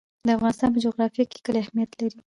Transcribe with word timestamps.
د 0.27 0.29
افغانستان 0.37 0.69
په 0.73 0.79
جغرافیه 0.85 1.25
کې 1.31 1.37
کلي 1.45 1.59
اهمیت 1.63 1.91
لري. 1.99 2.19